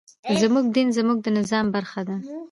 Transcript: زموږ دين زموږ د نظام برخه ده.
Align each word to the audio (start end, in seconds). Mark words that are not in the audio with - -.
زموږ 0.41 0.65
دين 0.75 0.87
زموږ 0.97 1.17
د 1.23 1.27
نظام 1.37 1.65
برخه 1.75 2.01
ده. 2.07 2.15